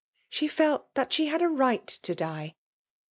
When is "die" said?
2.15-2.55